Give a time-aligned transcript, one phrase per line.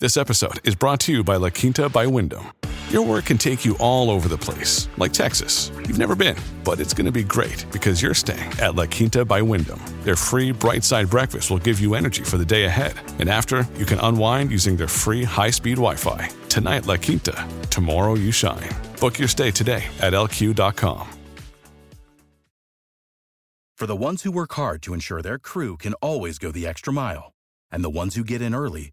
[0.00, 2.52] This episode is brought to you by La Quinta by Wyndham.
[2.90, 5.72] Your work can take you all over the place, like Texas.
[5.74, 9.24] You've never been, but it's going to be great because you're staying at La Quinta
[9.24, 9.80] by Wyndham.
[10.04, 12.94] Their free bright side breakfast will give you energy for the day ahead.
[13.18, 16.28] And after, you can unwind using their free high speed Wi Fi.
[16.48, 17.34] Tonight, La Quinta.
[17.68, 18.70] Tomorrow, you shine.
[19.00, 21.08] Book your stay today at lq.com.
[23.76, 26.92] For the ones who work hard to ensure their crew can always go the extra
[26.92, 27.32] mile,
[27.72, 28.92] and the ones who get in early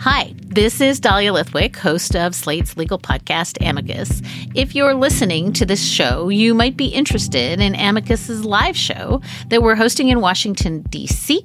[0.00, 4.22] Hi, this is Dahlia Lithwick, host of Slate's legal podcast, Amicus.
[4.54, 9.20] If you're listening to this show, you might be interested in Amicus's live show
[9.50, 11.44] that we're hosting in Washington, D.C.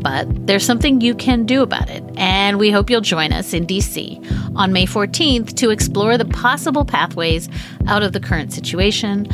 [0.00, 3.66] But there's something you can do about it, and we hope you'll join us in
[3.66, 7.48] DC on May 14th to explore the possible pathways
[7.86, 9.28] out of the current situation.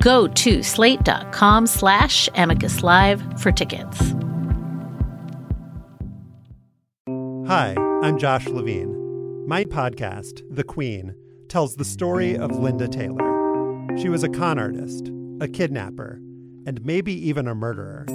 [0.00, 3.98] Go to slate.com slash amicus live for tickets.
[7.46, 9.46] Hi, I'm Josh Levin.
[9.48, 11.14] My podcast, The Queen,
[11.48, 13.96] tells the story of Linda Taylor.
[13.98, 15.10] She was a con artist,
[15.40, 16.20] a kidnapper,
[16.64, 18.06] and maybe even a murderer.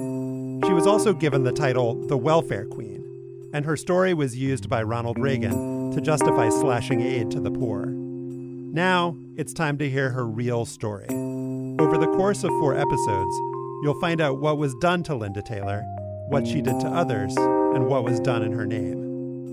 [0.66, 4.82] She was also given the title the Welfare Queen, and her story was used by
[4.84, 7.86] Ronald Reagan to justify slashing aid to the poor.
[7.86, 11.08] Now, it's time to hear her real story.
[11.08, 13.36] Over the course of four episodes,
[13.84, 15.82] you'll find out what was done to Linda Taylor,
[16.30, 19.06] what she did to others, and what was done in her name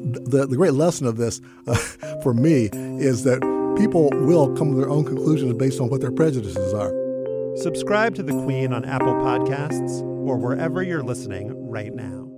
[0.03, 1.75] the, the great lesson of this uh,
[2.23, 3.41] for me is that
[3.79, 6.93] people will come to their own conclusions based on what their prejudices are.
[7.57, 12.29] Subscribe to The Queen on Apple Podcasts or wherever you're listening right now.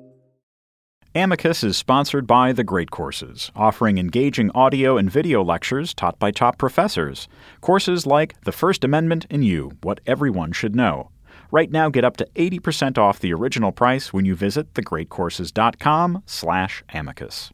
[1.16, 6.32] Amicus is sponsored by The Great Courses, offering engaging audio and video lectures taught by
[6.32, 7.28] top professors.
[7.60, 11.10] Courses like The First Amendment and You What Everyone Should Know.
[11.52, 16.82] Right now, get up to 80% off the original price when you visit thegreatcourses.com slash
[16.92, 17.52] amicus.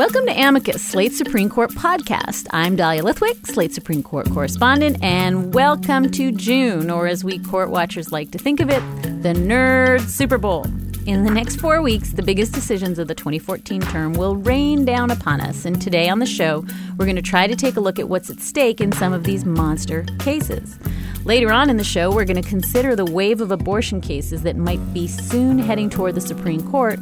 [0.00, 2.46] Welcome to Amicus, Slate Supreme Court podcast.
[2.52, 7.68] I'm Dahlia Lithwick, Slate Supreme Court correspondent, and welcome to June, or as we court
[7.68, 8.80] watchers like to think of it,
[9.22, 10.64] the Nerd Super Bowl.
[11.04, 15.10] In the next four weeks, the biggest decisions of the 2014 term will rain down
[15.10, 15.66] upon us.
[15.66, 16.64] And today on the show,
[16.96, 19.24] we're going to try to take a look at what's at stake in some of
[19.24, 20.78] these monster cases.
[21.26, 24.56] Later on in the show, we're going to consider the wave of abortion cases that
[24.56, 26.98] might be soon heading toward the Supreme Court.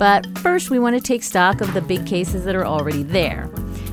[0.00, 3.50] But first, we want to take stock of the big cases that are already there.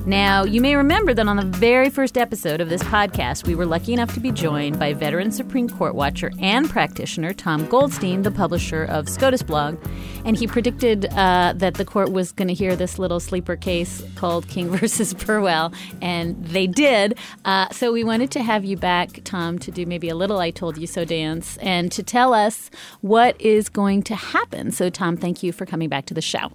[0.07, 3.65] Now, you may remember that on the very first episode of this podcast, we were
[3.65, 8.31] lucky enough to be joined by veteran Supreme Court watcher and practitioner Tom Goldstein, the
[8.31, 9.77] publisher of SCOTUS blog.
[10.23, 14.01] And he predicted uh, that the court was going to hear this little sleeper case
[14.15, 17.17] called King versus Burwell, and they did.
[17.43, 20.51] Uh, so we wanted to have you back, Tom, to do maybe a little I
[20.51, 24.71] Told You So dance and to tell us what is going to happen.
[24.71, 26.53] So, Tom, thank you for coming back to the show.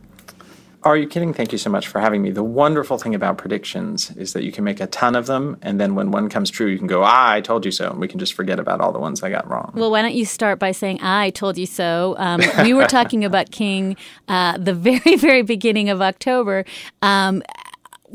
[0.84, 1.32] Are you kidding?
[1.32, 2.32] Thank you so much for having me.
[2.32, 5.80] The wonderful thing about predictions is that you can make a ton of them, and
[5.80, 8.08] then when one comes true, you can go, ah, I told you so, and we
[8.08, 9.72] can just forget about all the ones I got wrong.
[9.76, 12.16] Well, why don't you start by saying, I told you so?
[12.18, 13.96] Um, we were talking about King
[14.26, 16.64] uh, the very, very beginning of October.
[17.00, 17.44] Um,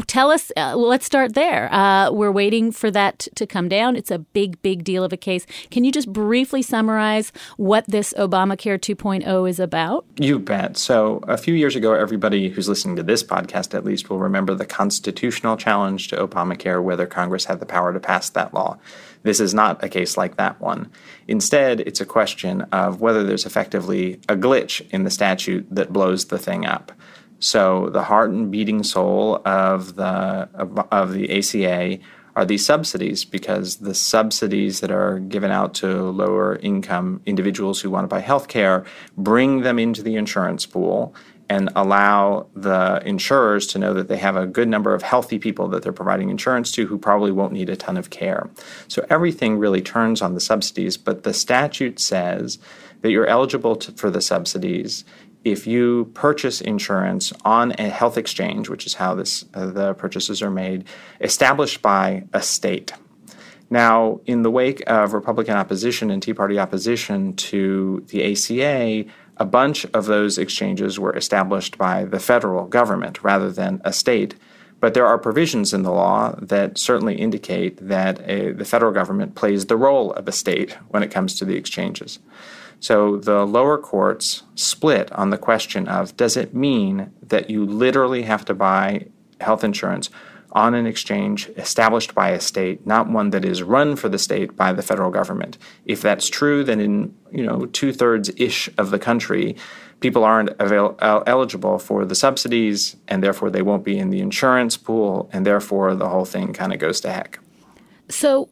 [0.05, 1.73] tell us, uh, let's start there.
[1.73, 3.95] Uh, we're waiting for that to come down.
[3.95, 5.45] It's a big, big deal of a case.
[5.71, 10.05] Can you just briefly summarize what this Obamacare 2.0 is about?
[10.19, 10.77] You bet.
[10.77, 14.53] So, a few years ago, everybody who's listening to this podcast at least will remember
[14.53, 18.77] the constitutional challenge to Obamacare, whether Congress had the power to pass that law.
[19.23, 20.89] This is not a case like that one.
[21.27, 26.25] Instead, it's a question of whether there's effectively a glitch in the statute that blows
[26.25, 26.91] the thing up.
[27.39, 31.99] So the heart and beating soul of the of, of the ACA
[32.35, 37.89] are these subsidies because the subsidies that are given out to lower income individuals who
[37.89, 38.85] want to buy health care
[39.17, 41.15] bring them into the insurance pool
[41.49, 45.67] and allow the insurers to know that they have a good number of healthy people
[45.69, 48.49] that they're providing insurance to who probably won't need a ton of care.
[48.87, 52.59] So everything really turns on the subsidies, but the statute says
[53.01, 55.05] that you're eligible to, for the subsidies
[55.43, 60.41] if you purchase insurance on a health exchange, which is how this, uh, the purchases
[60.41, 60.85] are made,
[61.21, 62.93] established by a state.
[63.69, 69.45] Now, in the wake of Republican opposition and Tea Party opposition to the ACA, a
[69.45, 74.35] bunch of those exchanges were established by the federal government rather than a state.
[74.79, 79.35] But there are provisions in the law that certainly indicate that a, the federal government
[79.35, 82.19] plays the role of a state when it comes to the exchanges.
[82.79, 88.23] So the lower courts split on the question of does it mean that you literally
[88.23, 89.07] have to buy
[89.41, 90.09] health insurance
[90.53, 94.55] on an exchange established by a state, not one that is run for the state
[94.55, 95.57] by the federal government.
[95.85, 99.55] If that's true, then in you know two thirds ish of the country,
[99.99, 104.77] people aren't avail- eligible for the subsidies, and therefore they won't be in the insurance
[104.77, 107.39] pool, and therefore the whole thing kind of goes to heck.
[108.09, 108.49] So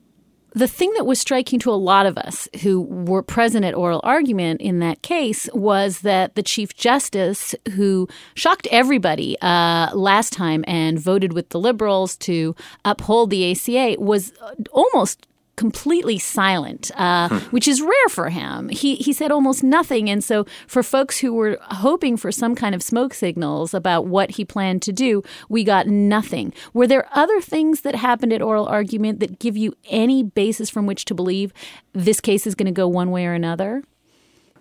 [0.56, 4.00] the thing that was striking to a lot of us who were present at oral
[4.04, 10.64] argument in that case was that the Chief Justice, who shocked everybody uh, last time
[10.66, 12.56] and voted with the liberals to
[12.86, 14.32] uphold the ACA, was
[14.72, 17.38] almost completely silent, uh, hmm.
[17.52, 18.70] which is rare for him.
[18.70, 22.76] He he said almost nothing, and so for folks who were hoping for some kind
[22.76, 26.54] of smoke signals about what he planned to do, we got nothing.
[26.74, 30.86] Were there other things that happened at oral argument that give you any basis from
[30.86, 31.54] which to believe
[31.94, 33.84] this case is going to go one way or another?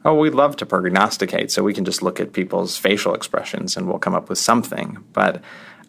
[0.06, 3.88] Oh, we love to prognosticate, so we can just look at people's facial expressions and
[3.88, 4.98] we'll come up with something.
[5.14, 5.42] But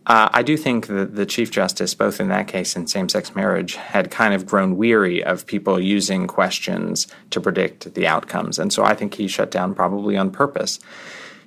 [0.07, 3.35] uh, I do think that the Chief Justice, both in that case and same sex
[3.35, 8.59] marriage, had kind of grown weary of people using questions to predict the outcomes.
[8.59, 10.79] And so I think he shut down probably on purpose.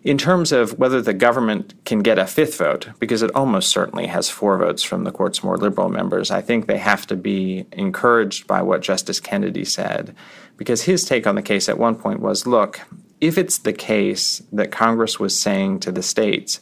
[0.05, 4.07] In terms of whether the government can get a fifth vote, because it almost certainly
[4.07, 7.67] has four votes from the court's more liberal members, I think they have to be
[7.73, 10.15] encouraged by what Justice Kennedy said.
[10.57, 12.81] Because his take on the case at one point was look,
[13.21, 16.61] if it's the case that Congress was saying to the states,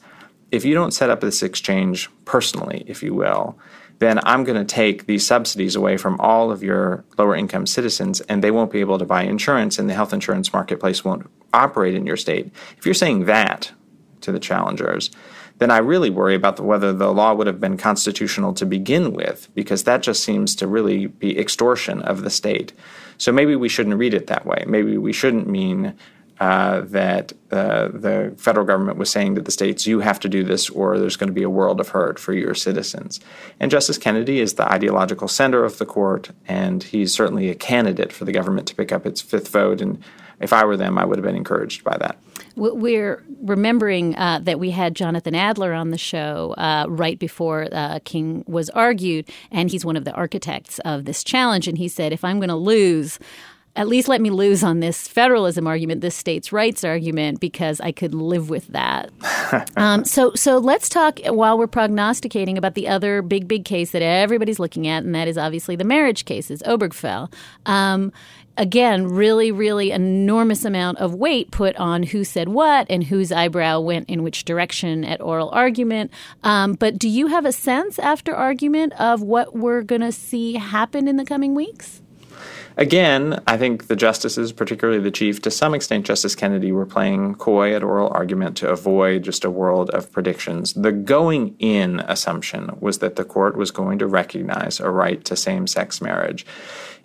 [0.50, 3.58] if you don't set up this exchange personally, if you will,
[3.98, 8.20] then I'm going to take these subsidies away from all of your lower income citizens
[8.22, 11.94] and they won't be able to buy insurance and the health insurance marketplace won't operate
[11.94, 12.50] in your state.
[12.76, 13.72] If you're saying that
[14.20, 15.10] to the challengers,
[15.58, 19.12] then I really worry about the, whether the law would have been constitutional to begin
[19.12, 22.74] with, because that just seems to really be extortion of the state.
[23.16, 24.64] So maybe we shouldn't read it that way.
[24.66, 25.96] Maybe we shouldn't mean
[26.40, 30.44] uh, that uh, the federal government was saying to the states, you have to do
[30.44, 33.20] this or there's going to be a world of hurt for your citizens.
[33.58, 38.12] And Justice Kennedy is the ideological center of the court, and he's certainly a candidate
[38.12, 39.80] for the government to pick up its fifth vote.
[39.80, 40.02] And
[40.40, 42.18] if I were them, I would have been encouraged by that.
[42.56, 47.98] We're remembering uh, that we had Jonathan Adler on the show uh, right before uh,
[48.04, 51.68] King was argued, and he's one of the architects of this challenge.
[51.68, 53.18] And he said, if I'm going to lose,
[53.76, 57.92] at least let me lose on this federalism argument, this states' rights argument, because I
[57.92, 59.10] could live with that.
[59.76, 64.02] um, so, so let's talk while we're prognosticating about the other big, big case that
[64.02, 67.32] everybody's looking at, and that is obviously the marriage cases, Obergefell.
[67.66, 68.12] Um,
[68.56, 73.80] again, really, really enormous amount of weight put on who said what and whose eyebrow
[73.80, 76.10] went in which direction at oral argument.
[76.42, 80.54] Um, but do you have a sense after argument of what we're going to see
[80.54, 82.00] happen in the coming weeks?
[82.78, 87.36] Again, I think the justices, particularly the chief, to some extent, Justice Kennedy, were playing
[87.36, 90.74] coy at oral argument to avoid just a world of predictions.
[90.74, 95.36] The going in assumption was that the court was going to recognize a right to
[95.36, 96.44] same sex marriage.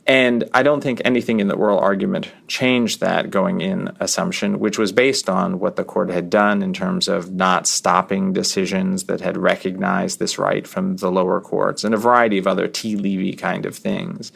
[0.06, 4.78] And I don't think anything in the oral argument changed that going in assumption, which
[4.78, 9.22] was based on what the court had done in terms of not stopping decisions that
[9.22, 13.38] had recognized this right from the lower courts and a variety of other tea leavy
[13.38, 14.34] kind of things.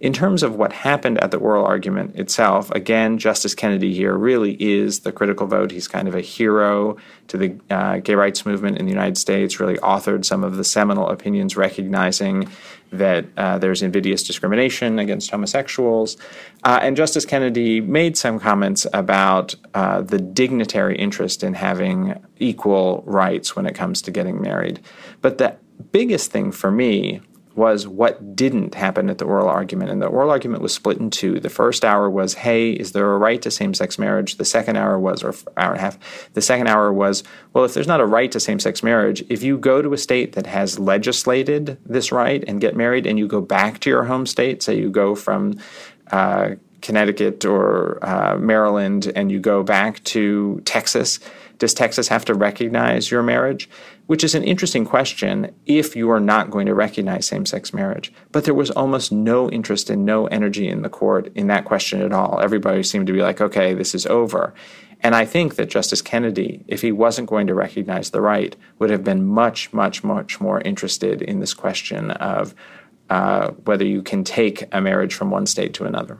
[0.00, 4.56] In terms of what happened at the oral argument itself, again, Justice Kennedy here really
[4.62, 5.72] is the critical vote.
[5.72, 9.58] He's kind of a hero to the uh, gay rights movement in the United States,
[9.58, 12.48] really authored some of the seminal opinions recognizing
[12.92, 16.16] that uh, there's invidious discrimination against homosexuals.
[16.62, 23.02] Uh, and Justice Kennedy made some comments about uh, the dignitary interest in having equal
[23.04, 24.80] rights when it comes to getting married.
[25.22, 25.56] But the
[25.90, 27.20] biggest thing for me
[27.58, 29.90] was what didn't happen at the oral argument.
[29.90, 31.40] And the oral argument was split in two.
[31.40, 34.36] The first hour was, hey, is there a right to same sex marriage?
[34.36, 37.74] The second hour was, or hour and a half, the second hour was, well, if
[37.74, 40.46] there's not a right to same sex marriage, if you go to a state that
[40.46, 44.62] has legislated this right and get married and you go back to your home state,
[44.62, 45.58] say you go from
[46.12, 46.50] uh,
[46.80, 51.18] Connecticut or uh, Maryland and you go back to Texas,
[51.58, 53.68] does Texas have to recognize your marriage?
[54.08, 58.10] Which is an interesting question if you are not going to recognize same sex marriage.
[58.32, 62.00] But there was almost no interest and no energy in the court in that question
[62.00, 62.40] at all.
[62.40, 64.54] Everybody seemed to be like, okay, this is over.
[65.00, 68.88] And I think that Justice Kennedy, if he wasn't going to recognize the right, would
[68.88, 72.54] have been much, much, much more interested in this question of
[73.10, 76.16] uh, whether you can take a marriage from one state to another.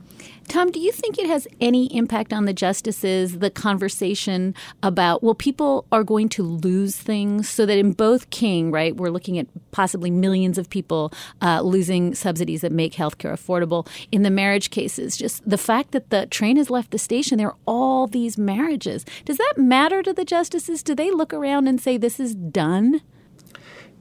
[0.49, 5.35] Tom, do you think it has any impact on the justices, the conversation about, well,
[5.35, 9.47] people are going to lose things so that in both King, right, we're looking at
[9.73, 11.13] possibly millions of people
[11.43, 13.87] uh, losing subsidies that make healthcare affordable.
[14.11, 17.49] In the marriage cases, just the fact that the train has left the station, there
[17.49, 19.05] are all these marriages.
[19.27, 20.83] Does that matter to the justices?
[20.83, 23.03] Do they look around and say, this is done?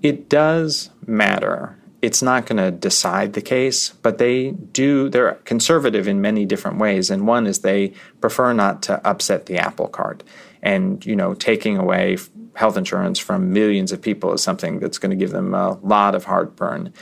[0.01, 1.77] It does matter
[2.07, 6.77] it's not going to decide the case, but they do, they're conservative in many different
[6.77, 7.09] ways.
[7.09, 10.23] And one is they prefer not to upset the apple cart.
[10.61, 12.17] And, you know, taking away
[12.53, 16.15] health insurance from millions of people is something that's going to give them a lot
[16.15, 16.93] of heartburn.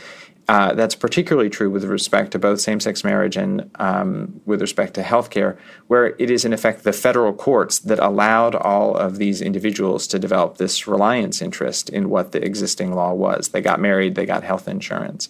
[0.48, 4.94] Uh, that's particularly true with respect to both same sex marriage and um, with respect
[4.94, 9.42] to healthcare, where it is in effect the federal courts that allowed all of these
[9.42, 13.50] individuals to develop this reliance interest in what the existing law was.
[13.50, 15.30] They got married, they got health insurance.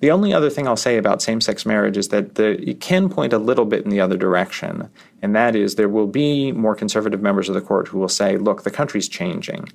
[0.00, 3.08] The only other thing I'll say about same sex marriage is that the, it can
[3.08, 4.90] point a little bit in the other direction,
[5.22, 8.36] and that is there will be more conservative members of the court who will say,
[8.36, 9.68] look, the country's changing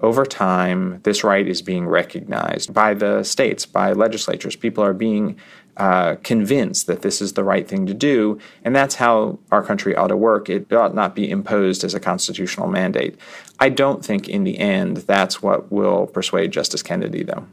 [0.00, 4.56] over time, this right is being recognized by the states, by legislatures.
[4.56, 5.36] People are being
[5.76, 9.94] uh, convinced that this is the right thing to do, and that's how our country
[9.94, 10.48] ought to work.
[10.48, 13.18] It ought not be imposed as a constitutional mandate.
[13.60, 17.46] I don't think in the end that's what will persuade Justice Kennedy, though.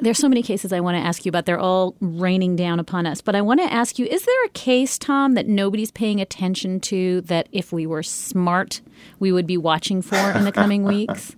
[0.00, 1.46] There's so many cases I want to ask you about.
[1.46, 3.20] They're all raining down upon us.
[3.20, 6.80] But I want to ask you is there a case, Tom, that nobody's paying attention
[6.80, 8.80] to that if we were smart,
[9.18, 11.36] we would be watching for in the coming weeks?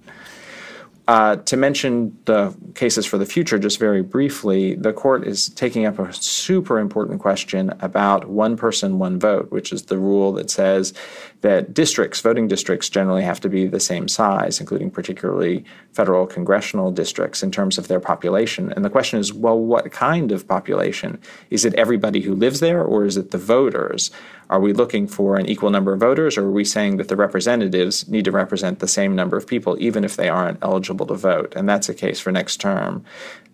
[1.08, 5.84] Uh, to mention the cases for the future, just very briefly, the court is taking
[5.84, 10.48] up a super important question about one person, one vote, which is the rule that
[10.48, 10.94] says
[11.42, 16.90] that districts, voting districts, generally have to be the same size, including particularly federal congressional
[16.92, 18.72] districts in terms of their population.
[18.72, 21.20] And the question is well, what kind of population?
[21.50, 24.10] Is it everybody who lives there, or is it the voters?
[24.50, 27.16] Are we looking for an equal number of voters, or are we saying that the
[27.16, 31.14] representatives need to represent the same number of people, even if they aren't eligible to
[31.14, 31.54] vote?
[31.56, 33.04] And that's a case for next term.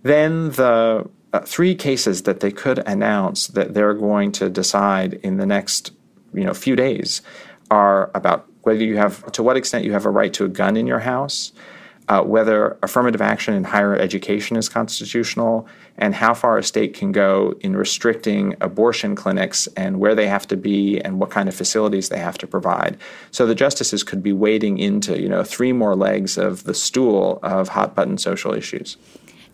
[0.03, 5.39] Then the uh, three cases that they could announce that they're going to decide in
[5.39, 5.93] the next
[6.35, 7.23] you know few days
[7.71, 10.77] are about whether you have to what extent you have a right to a gun
[10.77, 11.53] in your house
[12.09, 15.67] uh, whether affirmative action in higher education is constitutional,
[15.99, 20.47] and how far a state can go in restricting abortion clinics and where they have
[20.47, 22.97] to be and what kind of facilities they have to provide.
[23.31, 27.41] So the justices could be wading into, you know, three more legs of the stool
[27.43, 28.97] of hot button social issues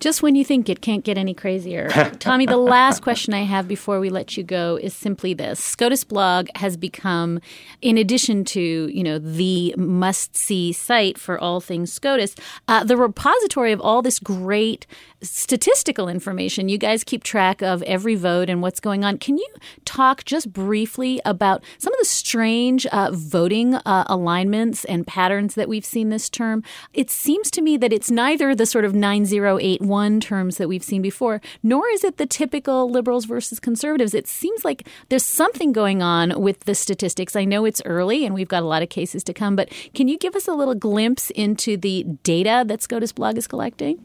[0.05, 1.89] just when you think it can't get any crazier.
[2.19, 5.59] Tommy, the last question I have before we let you go is simply this.
[5.59, 7.41] SCOTUS blog has become,
[7.81, 12.35] in addition to, you know, the must-see site for all things SCOTUS,
[12.69, 14.87] uh, the repository of all this great
[15.23, 16.69] statistical information.
[16.69, 19.19] You guys keep track of every vote and what's going on.
[19.19, 19.49] Can you
[19.85, 25.69] talk just briefly about some of the strange uh, voting uh, alignments and patterns that
[25.69, 26.63] we've seen this term?
[26.93, 31.03] It seems to me that it's neither the sort of 9081 terms that we've seen
[31.03, 34.15] before, nor is it the typical liberals versus conservatives.
[34.15, 37.37] It seems like there's something going on with the statistics.
[37.37, 40.09] I know it's early and we've got a lot of cases to come, but can
[40.09, 44.01] you give us a little glimpse into the data that SCOTUS blog is collecting?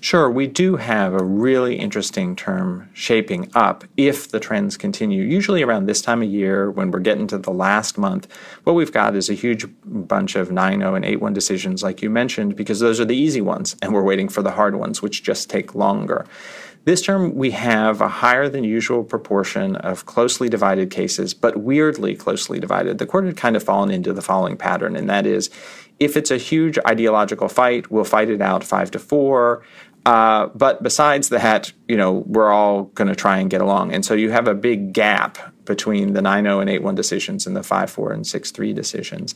[0.00, 5.22] Sure, we do have a really interesting term shaping up if the trends continue.
[5.22, 8.28] Usually around this time of year, when we're getting to the last month,
[8.64, 12.02] what we've got is a huge bunch of 9 0 and 8 1 decisions, like
[12.02, 15.02] you mentioned, because those are the easy ones, and we're waiting for the hard ones,
[15.02, 16.26] which just take longer.
[16.86, 22.14] This term, we have a higher than usual proportion of closely divided cases, but weirdly
[22.14, 22.98] closely divided.
[22.98, 25.50] The court had kind of fallen into the following pattern, and that is
[25.98, 29.62] if it's a huge ideological fight, we'll fight it out five to four.
[30.04, 33.92] Uh, but besides that, you know, we're all going to try and get along.
[33.92, 37.44] And so you have a big gap between the 9 0 and 8 1 decisions
[37.44, 39.34] and the 5 4 and 6 3 decisions.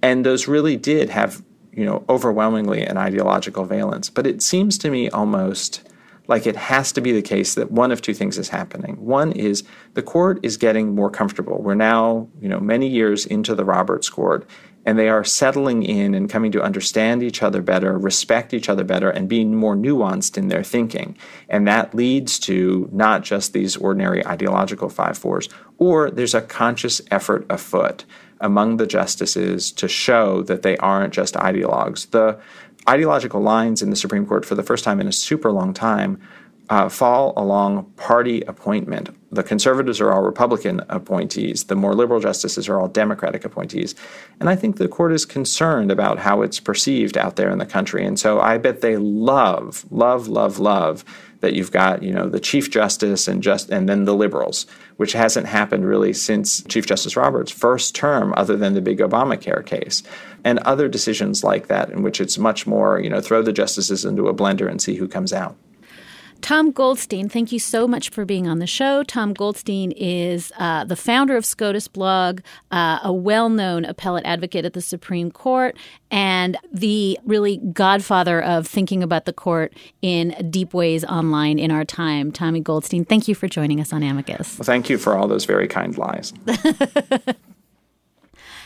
[0.00, 1.42] And those really did have,
[1.72, 4.10] you know, overwhelmingly an ideological valence.
[4.10, 5.82] But it seems to me almost
[6.28, 8.94] like it has to be the case that one of two things is happening.
[9.04, 9.64] One is
[9.94, 11.60] the court is getting more comfortable.
[11.60, 14.48] We're now, you know, many years into the Roberts court,
[14.84, 18.84] and they are settling in and coming to understand each other better, respect each other
[18.84, 21.16] better, and being more nuanced in their thinking.
[21.48, 25.48] And that leads to not just these ordinary ideological five fours,
[25.78, 28.04] or there's a conscious effort afoot
[28.40, 32.10] among the justices to show that they aren't just ideologues.
[32.10, 32.40] The
[32.88, 36.20] ideological lines in the Supreme Court for the first time in a super long time
[36.68, 39.10] uh, fall along party appointment.
[39.32, 41.64] The conservatives are all Republican appointees.
[41.64, 43.94] The more liberal justices are all Democratic appointees.
[44.38, 47.64] And I think the court is concerned about how it's perceived out there in the
[47.64, 48.04] country.
[48.04, 51.02] And so I bet they love, love, love, love
[51.40, 54.66] that you've got, you know, the Chief Justice and just and then the liberals,
[54.98, 59.64] which hasn't happened really since Chief Justice Roberts' first term, other than the big Obamacare
[59.64, 60.02] case,
[60.44, 64.04] and other decisions like that, in which it's much more, you know, throw the justices
[64.04, 65.56] into a blender and see who comes out.
[66.42, 69.04] Tom Goldstein, thank you so much for being on the show.
[69.04, 72.40] Tom Goldstein is uh, the founder of SCOTUS blog,
[72.72, 75.76] uh, a well known appellate advocate at the Supreme Court,
[76.10, 79.72] and the really godfather of thinking about the court
[80.02, 82.32] in deep ways online in our time.
[82.32, 84.58] Tommy Goldstein, thank you for joining us on Amicus.
[84.58, 86.32] Well, thank you for all those very kind lies.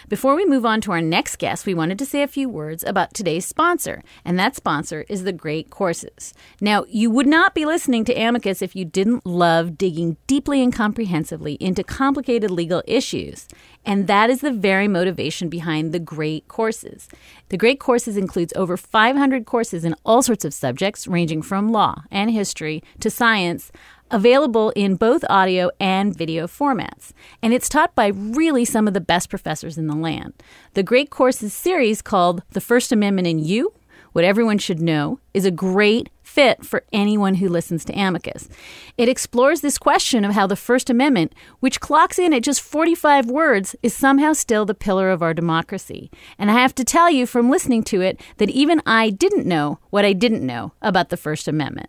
[0.09, 2.85] Before we move on to our next guest, we wanted to say a few words
[2.85, 6.33] about today's sponsor, and that sponsor is The Great Courses.
[6.61, 10.73] Now, you would not be listening to Amicus if you didn't love digging deeply and
[10.73, 13.49] comprehensively into complicated legal issues.
[13.85, 17.09] And that is the very motivation behind the Great Courses.
[17.49, 22.05] The Great Courses includes over 500 courses in all sorts of subjects, ranging from law
[22.13, 23.73] and history to science,
[24.11, 27.13] available in both audio and video formats.
[27.43, 30.35] And it's taught by really some of the best professors in the land.
[30.75, 33.73] The Great Courses series called The First Amendment in You,
[34.13, 38.49] What Everyone Should Know, is a great fit for anyone who listens to Amicus.
[38.99, 43.31] It explores this question of how the First Amendment, which clocks in at just 45
[43.31, 46.11] words, is somehow still the pillar of our democracy.
[46.39, 49.79] And I have to tell you from listening to it that even I didn't know
[49.91, 51.89] what I didn't know about the First Amendment.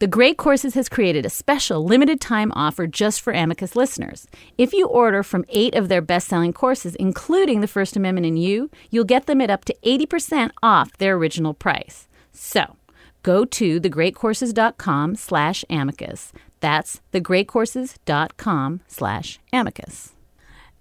[0.00, 4.26] The Great Courses has created a special limited time offer just for Amicus listeners.
[4.56, 8.42] If you order from eight of their best selling courses, including the First Amendment and
[8.42, 12.08] You, you'll get them at up to 80% off their original price.
[12.32, 12.76] So,
[13.22, 16.32] go to thegreatcourses.com slash amicus.
[16.60, 20.14] That's thegreatcourses.com slash amicus.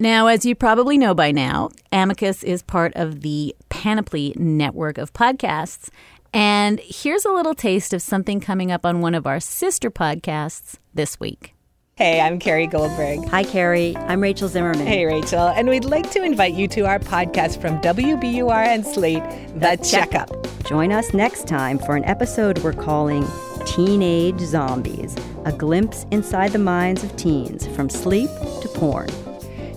[0.01, 5.11] Now, as you probably know by now, Amicus is part of the Panoply network of
[5.11, 5.89] podcasts,
[6.33, 10.75] and here's a little taste of something coming up on one of our sister podcasts
[10.93, 11.53] this week.
[11.95, 13.27] Hey, I'm Carey Goldberg.
[13.27, 13.93] Hi, Carey.
[13.97, 14.87] I'm Rachel Zimmerman.
[14.87, 15.49] Hey, Rachel.
[15.49, 19.21] And we'd like to invite you to our podcast from WBUR and Slate,
[19.55, 20.29] The, the Checkup.
[20.65, 23.27] Join us next time for an episode we're calling
[23.65, 25.13] Teenage Zombies
[25.43, 28.29] A Glimpse Inside the Minds of Teens from Sleep
[28.61, 29.09] to Porn.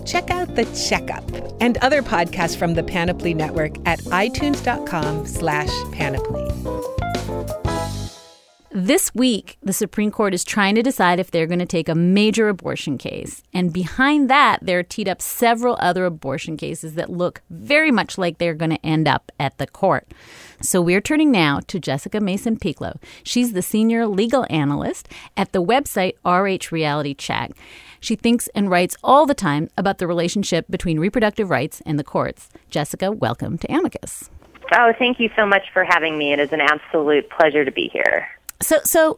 [0.05, 1.23] Check out The Checkup
[1.61, 6.42] and other podcasts from the Panoply Network at itunes.com slash panoply.
[8.75, 11.93] This week, the Supreme Court is trying to decide if they're going to take a
[11.93, 13.43] major abortion case.
[13.53, 18.39] And behind that, they're teed up several other abortion cases that look very much like
[18.39, 20.07] they're going to end up at the court.
[20.59, 22.95] So we're turning now to Jessica Mason Pieklo.
[23.21, 25.07] She's the senior legal analyst
[25.37, 27.51] at the website RH Reality Check.
[27.99, 32.03] She thinks and writes all the time about the relationship between reproductive rights and the
[32.03, 32.49] courts.
[32.71, 34.31] Jessica, welcome to Amicus.
[34.75, 36.33] Oh, thank you so much for having me.
[36.33, 38.27] It is an absolute pleasure to be here.
[38.63, 39.17] So, so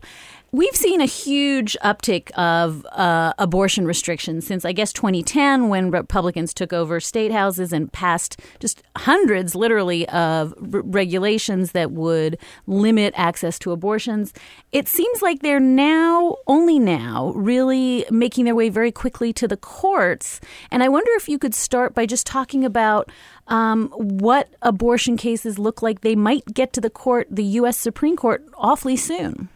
[0.51, 6.53] we've seen a huge uptick of uh, abortion restrictions since I guess 2010 when Republicans
[6.53, 13.13] took over state houses and passed just hundreds, literally, of r- regulations that would limit
[13.17, 14.34] access to abortions.
[14.71, 19.58] It seems like they're now, only now, really making their way very quickly to the
[19.58, 20.39] courts.
[20.71, 23.12] And I wonder if you could start by just talking about
[23.47, 27.77] um, what abortion cases look like they might get to the court, the U.S.
[27.77, 29.49] Supreme Court, awfully soon.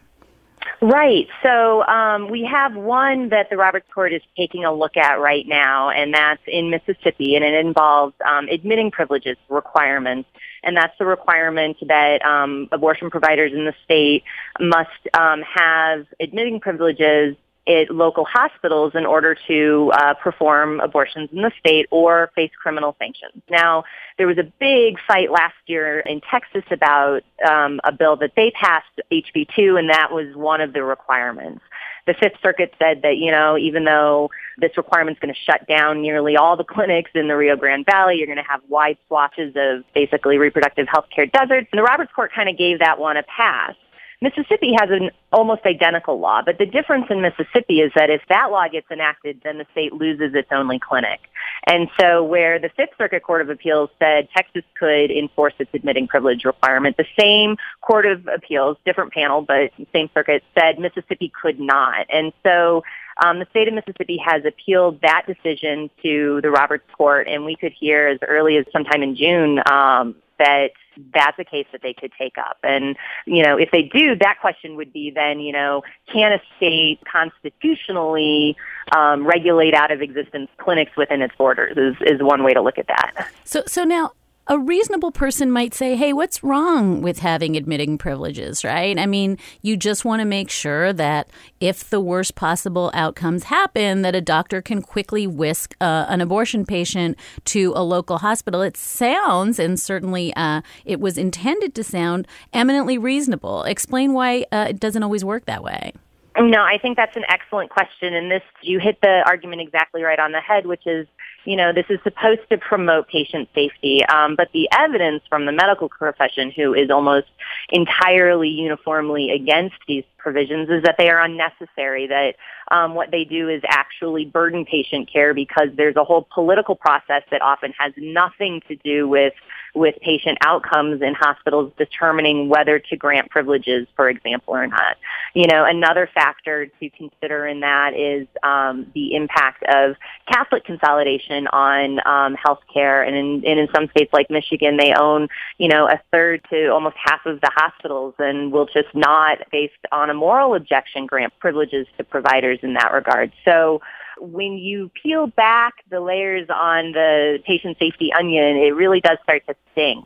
[0.82, 1.28] Right.
[1.44, 5.46] So um, we have one that the Roberts Court is taking a look at right
[5.46, 10.30] now, and that's in Mississippi, and it involves um, admitting privileges requirements.
[10.64, 14.24] And that's the requirement that um, abortion providers in the state
[14.60, 17.36] must um, have admitting privileges
[17.70, 22.96] at local hospitals in order to uh, perform abortions in the state or face criminal
[22.98, 23.44] sanctions.
[23.50, 23.84] Now,
[24.18, 28.52] there was a big fight last year in Texas about um, a bill that they
[28.52, 31.62] passed, HB2, and that was one of the requirements.
[32.08, 35.68] The Fifth Circuit said that, you know, even though this requirement is going to shut
[35.68, 38.98] down nearly all the clinics in the Rio Grande Valley, you're going to have wide
[39.08, 41.68] swatches of basically reproductive health care deserts.
[41.72, 43.76] And the Roberts Court kind of gave that one a pass.
[44.22, 48.52] Mississippi has an almost identical law, but the difference in Mississippi is that if that
[48.52, 51.22] law gets enacted, then the state loses its only clinic.
[51.66, 56.08] And so where the Fifth Circuit Court of Appeals said Texas could enforce its admitting
[56.08, 61.60] privilege requirement, the same Court of Appeals, different panel, but same circuit, said Mississippi could
[61.60, 62.06] not.
[62.12, 62.84] And so
[63.24, 67.56] um, the state of Mississippi has appealed that decision to the Roberts Court, and we
[67.56, 70.72] could hear as early as sometime in June um, that
[71.14, 72.58] that's a case that they could take up.
[72.64, 76.42] And, you know, if they do, that question would be then, you know, can a
[76.58, 78.58] state constitutionally
[78.96, 82.78] um, regulate out of existence clinics within its borders is, is one way to look
[82.78, 83.30] at that.
[83.44, 84.12] So, so now
[84.50, 88.98] a reasonable person might say, hey, what's wrong with having admitting privileges, right?
[88.98, 94.02] I mean, you just want to make sure that if the worst possible outcomes happen,
[94.02, 98.64] that a doctor can quickly whisk uh, an abortion patient to a local hospital.
[98.64, 103.62] It sounds, and certainly uh, it was intended to sound, eminently reasonable.
[103.64, 105.94] Explain why uh, it doesn't always work that way.
[106.40, 108.14] No, I think that's an excellent question.
[108.14, 111.06] And this, you hit the argument exactly right on the head, which is
[111.46, 115.52] you know, this is supposed to promote patient safety, um, but the evidence from the
[115.52, 117.28] medical profession, who is almost
[117.70, 122.08] entirely uniformly against these provisions, is that they are unnecessary.
[122.08, 122.36] That
[122.72, 127.24] um, what they do is actually burden patient care because there's a whole political process
[127.32, 129.34] that often has nothing to do with
[129.76, 134.98] with patient outcomes in hospitals determining whether to grant privileges, for example, or not.
[135.34, 139.96] You know, another factor to consider in that is um, the impact of
[140.32, 145.28] Catholic consolidation on um, healthcare, and in, and in some states like Michigan, they own
[145.58, 149.74] you know a third to almost half of the hospitals, and will just not, based
[149.92, 153.32] on a moral objection, grant privileges to providers in that regard.
[153.46, 153.82] So
[154.20, 159.44] when you peel back the layers on the patient safety onion, it really does start
[159.48, 160.06] to stink.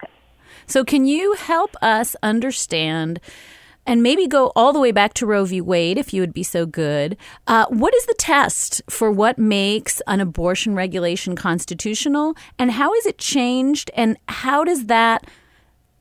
[0.65, 3.19] So, can you help us understand?
[3.85, 5.59] And maybe go all the way back to Roe v.
[5.59, 7.17] Wade, if you would be so good.
[7.47, 13.05] Uh, what is the test for what makes an abortion regulation constitutional, and how is
[13.05, 15.27] it changed, and how does that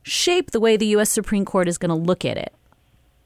[0.05, 1.11] shape the way the U.S.
[1.11, 2.55] Supreme Court is going to look at it?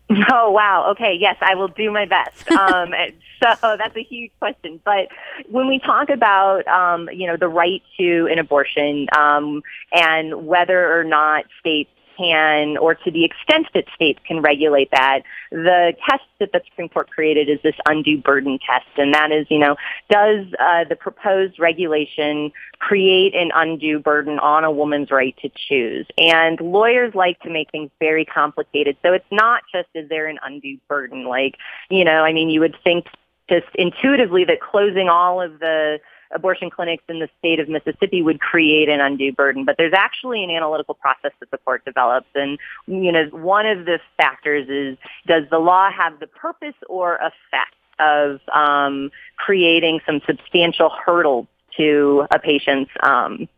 [0.30, 0.90] Oh wow.
[0.92, 1.16] Okay.
[1.18, 2.50] Yes, I will do my best.
[2.56, 2.94] Um,
[3.42, 4.80] so that's a huge question.
[4.84, 5.08] But
[5.50, 10.98] when we talk about, um, you know, the right to an abortion um, and whether
[10.98, 16.24] or not states can, or to the extent that states can regulate that, the test
[16.40, 18.86] that the Supreme Court created is this undue burden test.
[18.96, 19.76] And that is, you know,
[20.10, 26.06] does uh, the proposed regulation create an undue burden on a woman's right to choose?
[26.18, 28.96] And lawyers like to make things very complicated.
[29.02, 31.24] So it's not just is there an undue burden?
[31.26, 31.56] Like,
[31.90, 33.06] you know, I mean, you would think
[33.48, 35.98] just intuitively that closing all of the
[36.34, 39.64] abortion clinics in the state of Mississippi would create an undue burden.
[39.64, 42.28] But there's actually an analytical process that the court develops.
[42.34, 47.16] And, you know, one of the factors is does the law have the purpose or
[47.16, 53.48] effect of um, creating some substantial hurdles to a patient's um,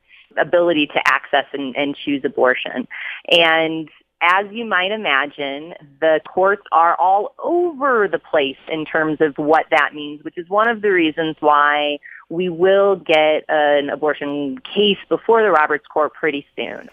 [0.40, 2.86] ability to access and, and choose abortion.
[3.30, 3.88] And
[4.20, 9.66] as you might imagine, the courts are all over the place in terms of what
[9.70, 14.98] that means, which is one of the reasons why we will get an abortion case
[15.08, 16.88] before the Roberts Court pretty soon.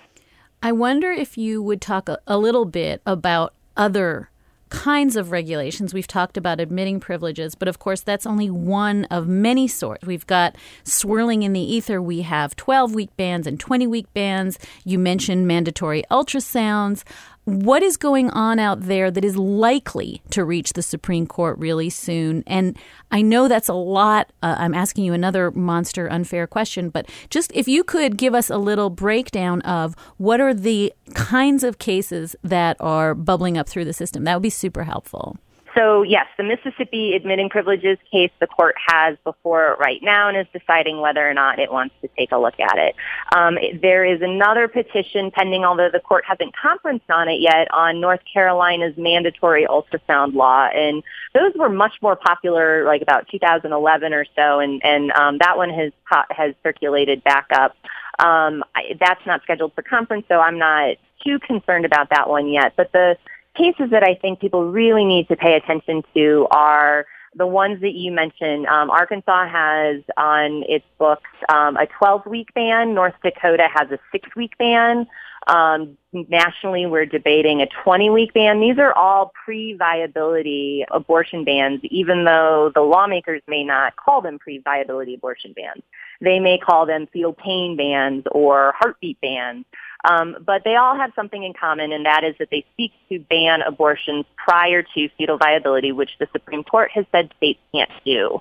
[0.63, 4.29] I wonder if you would talk a, a little bit about other
[4.69, 5.93] kinds of regulations.
[5.93, 10.05] We've talked about admitting privileges, but of course, that's only one of many sorts.
[10.05, 14.57] We've got swirling in the ether, we have 12 week bans and 20 week bans.
[14.83, 17.03] You mentioned mandatory ultrasounds
[17.45, 21.89] what is going on out there that is likely to reach the Supreme Court really
[21.89, 22.43] soon?
[22.47, 22.77] And
[23.12, 24.31] I know that's a lot.
[24.41, 28.49] Uh, I'm asking you another monster unfair question, but just if you could give us
[28.49, 33.86] a little breakdown of what are the kinds of cases that are bubbling up through
[33.86, 35.38] the system, that would be super helpful.
[35.75, 40.38] So yes, the Mississippi admitting privileges case the court has before it right now and
[40.38, 42.95] is deciding whether or not it wants to take a look at it.
[43.35, 47.99] Um, there is another petition pending, although the court hasn't conferenced on it yet, on
[47.99, 54.25] North Carolina's mandatory ultrasound law, and those were much more popular, like about 2011 or
[54.35, 55.91] so, and and um, that one has
[56.29, 57.75] has circulated back up.
[58.19, 62.47] Um, I, that's not scheduled for conference, so I'm not too concerned about that one
[62.47, 62.73] yet.
[62.77, 63.17] But the
[63.55, 67.93] cases that I think people really need to pay attention to are the ones that
[67.93, 68.65] you mentioned.
[68.67, 72.93] Um, Arkansas has on its books um, a 12-week ban.
[72.93, 75.05] North Dakota has a six-week ban.
[75.47, 78.61] Um, nationally, we're debating a 20-week ban.
[78.61, 85.15] These are all pre-viability abortion bans, even though the lawmakers may not call them pre-viability
[85.15, 85.83] abortion bans.
[86.21, 89.65] They may call them fetal pain bans or heartbeat bans.
[90.08, 93.19] Um, but they all have something in common, and that is that they seek to
[93.19, 98.39] ban abortions prior to fetal viability, which the Supreme Court has said states can't do.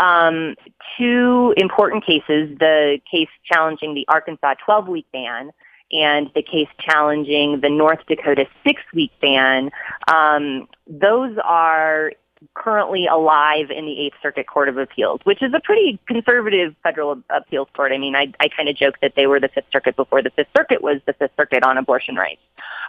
[0.00, 0.54] Um,
[0.96, 5.50] two important cases, the case challenging the Arkansas 12-week ban
[5.92, 9.70] and the case challenging the North Dakota six-week ban,
[10.08, 12.12] um, those are
[12.54, 17.22] currently alive in the Eighth Circuit Court of Appeals, which is a pretty conservative federal
[17.30, 17.92] appeals court.
[17.92, 20.30] I mean, I, I kind of joke that they were the Fifth Circuit before the
[20.30, 22.42] Fifth Circuit was the Fifth Circuit on abortion rights,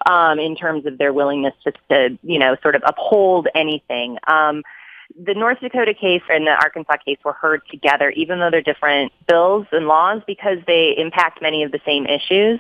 [0.06, 4.18] um, in terms of their willingness just to, you know, sort of uphold anything.
[4.28, 4.64] Um,
[5.16, 9.12] the North Dakota case and the Arkansas case were heard together, even though they're different
[9.28, 12.60] bills and laws, because they impact many of the same issues.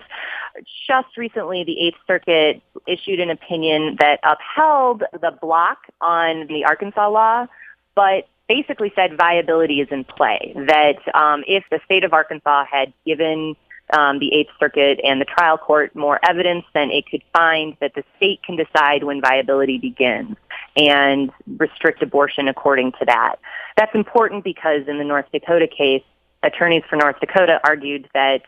[0.88, 7.10] Just recently, the Eighth Circuit issued an opinion that upheld the block on the Arkansas
[7.10, 7.47] law,
[7.95, 10.53] but basically said viability is in play.
[10.56, 13.56] That um, if the state of Arkansas had given
[13.97, 17.93] um, the Eighth Circuit and the trial court more evidence, then it could find that
[17.95, 20.36] the state can decide when viability begins
[20.76, 23.36] and restrict abortion according to that.
[23.78, 26.04] That's important because in the North Dakota case,
[26.42, 28.42] attorneys for North Dakota argued that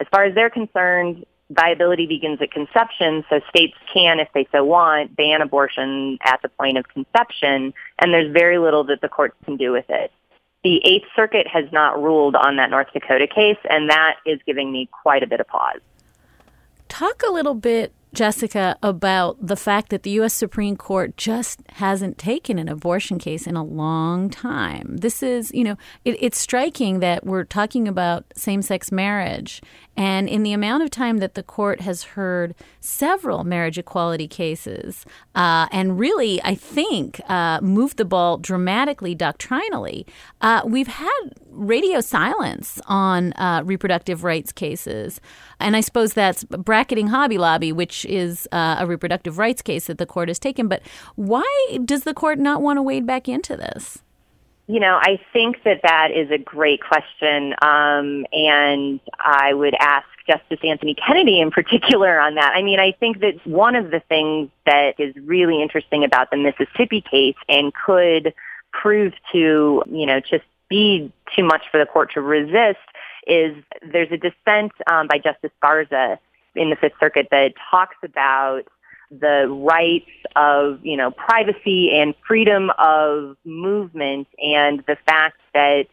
[0.00, 4.64] as far as they're concerned, viability begins at conception, so states can, if they so
[4.64, 9.36] want, ban abortion at the point of conception, and there's very little that the courts
[9.44, 10.10] can do with it.
[10.64, 14.72] The Eighth Circuit has not ruled on that North Dakota case, and that is giving
[14.72, 15.80] me quite a bit of pause.
[16.88, 20.34] Talk a little bit Jessica, about the fact that the U.S.
[20.34, 24.98] Supreme Court just hasn't taken an abortion case in a long time.
[24.98, 29.62] This is, you know, it, it's striking that we're talking about same sex marriage.
[29.96, 35.04] And in the amount of time that the court has heard several marriage equality cases,
[35.34, 40.06] uh, and really, I think, uh, moved the ball dramatically doctrinally,
[40.40, 45.20] uh, we've had radio silence on uh, reproductive rights cases.
[45.60, 49.98] And I suppose that's bracketing Hobby Lobby, which is uh, a reproductive rights case that
[49.98, 50.68] the court has taken.
[50.68, 50.82] But
[51.16, 54.02] why does the court not want to wade back into this?
[54.68, 57.54] You know, I think that that is a great question.
[57.62, 62.52] Um, and I would ask Justice Anthony Kennedy in particular on that.
[62.54, 66.36] I mean, I think that one of the things that is really interesting about the
[66.36, 68.34] Mississippi case and could
[68.72, 72.78] prove to, you know, just be too much for the court to resist
[73.26, 73.54] is
[73.92, 76.18] there's a dissent um, by Justice Garza
[76.54, 78.62] in the Fifth Circuit that talks about
[79.20, 85.84] the rights of, you know, privacy and freedom of movement and the fact that,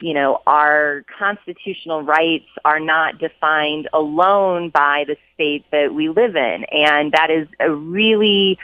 [0.00, 6.36] you know, our constitutional rights are not defined alone by the state that we live
[6.36, 6.64] in.
[6.72, 8.58] And that is a really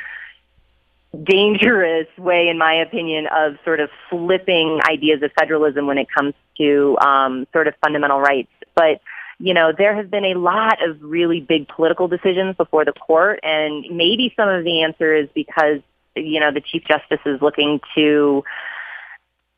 [1.25, 6.35] dangerous way, in my opinion, of sort of flipping ideas of federalism when it comes
[6.59, 8.53] to um, sort of fundamental rights.
[8.75, 9.01] But
[9.39, 13.41] you know, there have been a lot of really big political decisions before the court,
[13.43, 15.81] and maybe some of the answer is because
[16.15, 18.43] you know the chief justice is looking to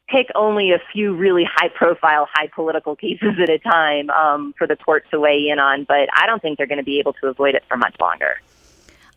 [0.08, 4.66] pick only a few really high profile, high political cases at a time um, for
[4.66, 5.84] the court to weigh in on.
[5.84, 8.40] But I don't think they're going to be able to avoid it for much longer.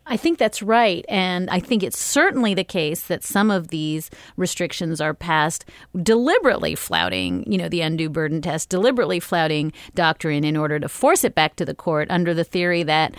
[0.06, 1.04] I think that's right.
[1.08, 5.64] And I think it's certainly the case that some of these restrictions are passed
[6.02, 11.22] deliberately flouting, you know, the undue burden test, deliberately flouting doctrine in order to force
[11.22, 13.14] it back to the court under the theory that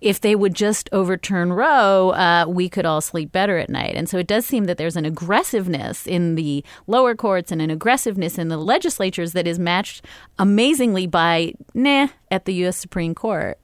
[0.00, 3.94] if they would just overturn Roe, uh, we could all sleep better at night.
[3.96, 7.70] And so it does seem that there's an aggressiveness in the lower courts and an
[7.70, 10.04] aggressiveness in the legislatures that is matched
[10.38, 12.76] amazingly by nah at the U.S.
[12.76, 13.58] Supreme Court.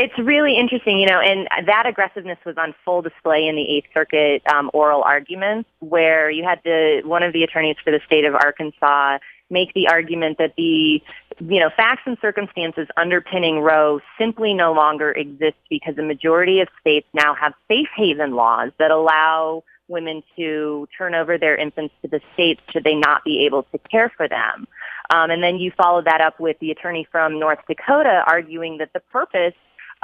[0.00, 3.88] It's really interesting, you know, and that aggressiveness was on full display in the Eighth
[3.92, 8.24] Circuit um, oral arguments, where you had the one of the attorneys for the state
[8.24, 9.18] of Arkansas
[9.50, 11.02] make the argument that the
[11.40, 16.68] you know facts and circumstances underpinning Roe simply no longer exist because the majority of
[16.80, 22.08] states now have safe haven laws that allow women to turn over their infants to
[22.08, 24.68] the states should they not be able to care for them.
[25.10, 28.92] Um, and then you followed that up with the attorney from North Dakota arguing that
[28.92, 29.54] the purpose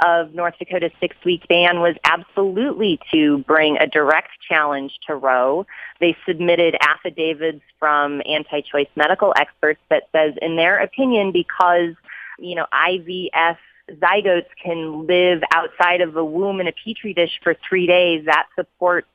[0.03, 5.65] of North Dakota's six-week ban was absolutely to bring a direct challenge to Roe.
[5.99, 11.93] They submitted affidavits from anti-choice medical experts that says, in their opinion, because
[12.39, 13.57] you know IVF
[13.91, 18.47] zygotes can live outside of a womb in a petri dish for three days, that
[18.55, 19.07] supports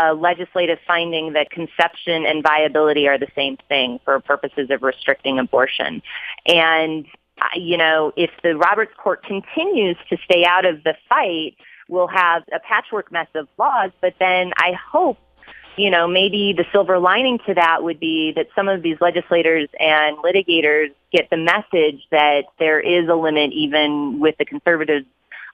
[0.00, 5.38] a legislative finding that conception and viability are the same thing for purposes of restricting
[5.38, 6.02] abortion.
[6.44, 7.06] And
[7.40, 11.56] Uh, you know, if the Roberts Court continues to stay out of the fight,
[11.88, 13.90] we'll have a patchwork mess of laws.
[14.00, 15.18] But then I hope
[15.76, 19.68] you know, maybe the silver lining to that would be that some of these legislators
[19.78, 25.06] and litigators get the message that there is a limit even with the conservatives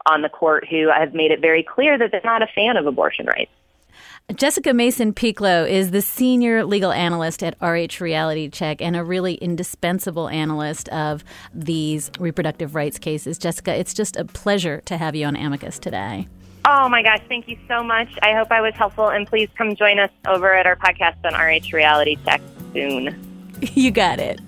[0.06, 2.86] on the court who have made it very clear that they're not a fan of
[2.86, 3.50] abortion rights.
[4.34, 9.34] Jessica Mason Pieklo is the senior legal analyst at RH Reality Check and a really
[9.34, 13.36] indispensable analyst of these reproductive rights cases.
[13.36, 16.28] Jessica, it's just a pleasure to have you on Amicus today.
[16.64, 18.08] Oh my gosh, thank you so much.
[18.22, 21.34] I hope I was helpful, and please come join us over at our podcast on
[21.34, 22.40] RH Reality Check
[22.72, 23.28] soon.
[23.74, 24.40] You got it.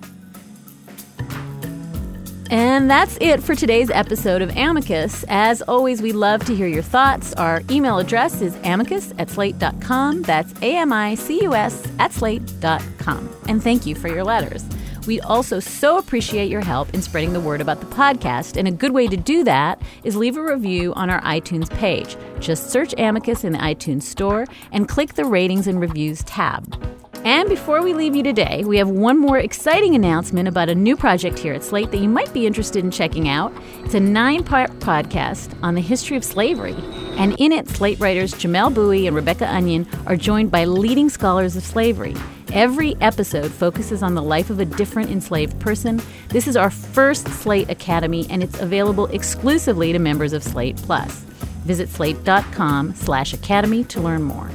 [2.51, 5.25] And that's it for today's episode of Amicus.
[5.27, 7.33] As always, we love to hear your thoughts.
[7.33, 10.21] Our email address is amicus at slate.com.
[10.21, 13.29] That's A M I C U S at slate.com.
[13.47, 14.63] And thank you for your letters.
[15.07, 18.71] We also so appreciate your help in spreading the word about the podcast, and a
[18.71, 22.17] good way to do that is leave a review on our iTunes page.
[22.39, 27.04] Just search Amicus in the iTunes Store and click the Ratings and Reviews tab.
[27.25, 30.95] And before we leave you today, we have one more exciting announcement about a new
[30.95, 33.51] project here at Slate that you might be interested in checking out.
[33.83, 36.75] It's a nine part podcast on the history of slavery.
[37.17, 41.55] And in it, Slate writers Jamelle Bouie and Rebecca Onion are joined by leading scholars
[41.55, 42.13] of slavery.
[42.53, 45.99] Every episode focuses on the life of a different enslaved person.
[46.29, 51.21] This is our first Slate Academy, and it's available exclusively to members of Slate Plus.
[51.65, 54.51] Visit slate.com slash academy to learn more.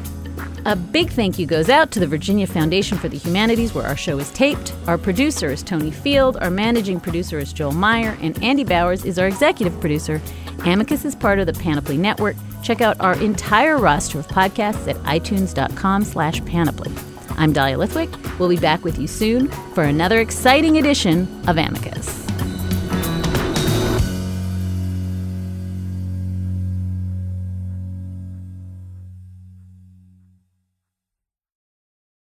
[0.66, 3.96] A big thank you goes out to the Virginia Foundation for the Humanities, where our
[3.96, 4.74] show is taped.
[4.86, 9.18] Our producer is Tony Field, our managing producer is Joel Meyer, and Andy Bowers is
[9.18, 10.20] our executive producer.
[10.66, 12.36] Amicus is part of the Panoply Network.
[12.62, 16.92] Check out our entire roster of podcasts at itunes.com slash panoply.
[17.38, 18.38] I'm Dahlia Lithwick.
[18.38, 22.29] We'll be back with you soon for another exciting edition of Amicus.